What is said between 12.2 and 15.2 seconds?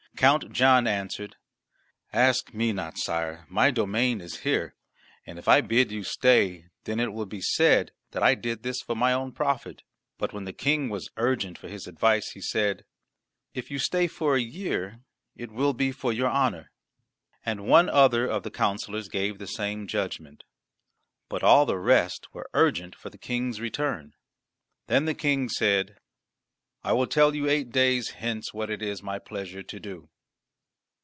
he said, "If you stay for a year